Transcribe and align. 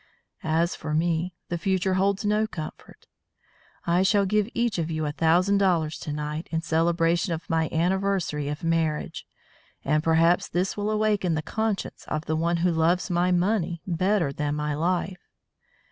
As 0.43 0.75
for 0.75 0.95
me, 0.95 1.35
the 1.49 1.59
future 1.59 1.93
holds 1.93 2.25
no 2.25 2.47
comfort. 2.47 3.05
I 3.85 4.01
shall 4.01 4.25
give 4.25 4.49
each 4.55 4.79
of 4.79 4.89
you 4.89 5.05
a 5.05 5.11
thousand 5.11 5.59
dollars 5.59 5.99
to 5.99 6.11
night 6.11 6.47
in 6.51 6.61
celebration 6.63 7.33
of 7.33 7.47
my 7.47 7.69
anniversary 7.71 8.47
of 8.49 8.63
marriage, 8.63 9.27
and 9.85 10.01
perhaps 10.03 10.47
this 10.47 10.75
will 10.75 10.89
awaken 10.89 11.35
the 11.35 11.43
conscience 11.43 12.05
of 12.07 12.25
the 12.25 12.35
one 12.35 12.57
who 12.65 12.71
loves 12.71 13.11
my 13.11 13.31
money 13.31 13.83
better 13.85 14.33
than 14.33 14.55
my 14.55 14.73
life. 14.73 15.21